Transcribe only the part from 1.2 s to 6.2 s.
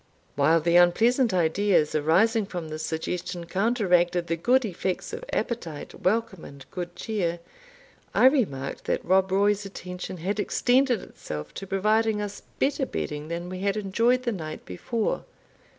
ideas arising from this suggestion counteracted the good effects of appetite,